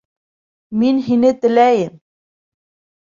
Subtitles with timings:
[0.83, 1.93] «Мин һине теләйем!»